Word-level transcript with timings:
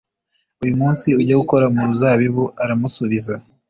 uyu 0.63 0.75
munsi 0.81 1.07
ujye 1.19 1.35
gukora 1.41 1.65
mu 1.75 1.81
ruzabibu 1.89 2.43
Aramusubiza 2.63 3.33